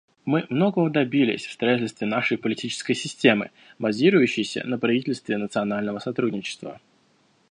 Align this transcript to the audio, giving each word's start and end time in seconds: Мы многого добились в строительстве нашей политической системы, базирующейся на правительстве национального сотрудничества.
Мы 0.25 0.47
многого 0.49 0.89
добились 0.89 1.45
в 1.45 1.51
строительстве 1.51 2.07
нашей 2.07 2.39
политической 2.39 2.95
системы, 2.95 3.51
базирующейся 3.77 4.63
на 4.65 4.79
правительстве 4.79 5.37
национального 5.37 5.99
сотрудничества. 5.99 6.81